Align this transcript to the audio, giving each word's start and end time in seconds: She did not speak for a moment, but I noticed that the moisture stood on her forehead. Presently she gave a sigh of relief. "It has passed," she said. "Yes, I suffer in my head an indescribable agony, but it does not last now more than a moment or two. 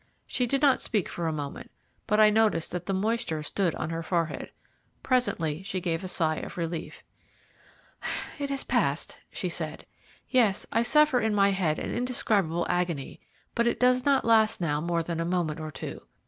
She 0.25 0.47
did 0.47 0.63
not 0.63 0.81
speak 0.81 1.07
for 1.07 1.27
a 1.27 1.31
moment, 1.31 1.69
but 2.07 2.19
I 2.19 2.31
noticed 2.31 2.71
that 2.71 2.87
the 2.87 2.91
moisture 2.91 3.43
stood 3.43 3.75
on 3.75 3.91
her 3.91 4.01
forehead. 4.01 4.49
Presently 5.03 5.61
she 5.61 5.79
gave 5.79 6.03
a 6.03 6.07
sigh 6.07 6.37
of 6.37 6.57
relief. 6.57 7.03
"It 8.39 8.49
has 8.49 8.63
passed," 8.63 9.19
she 9.31 9.47
said. 9.47 9.85
"Yes, 10.27 10.65
I 10.71 10.81
suffer 10.81 11.19
in 11.19 11.35
my 11.35 11.51
head 11.51 11.77
an 11.77 11.93
indescribable 11.93 12.65
agony, 12.67 13.21
but 13.53 13.67
it 13.67 13.79
does 13.79 14.03
not 14.03 14.25
last 14.25 14.59
now 14.59 14.81
more 14.81 15.03
than 15.03 15.19
a 15.19 15.23
moment 15.23 15.59
or 15.59 15.69
two. 15.69 16.01